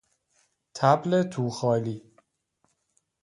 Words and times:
طبل 0.73 1.23
توخالی 1.23 2.03